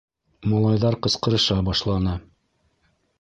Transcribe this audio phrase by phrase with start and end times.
[0.53, 2.17] Малайҙар ҡысҡырыша башланы: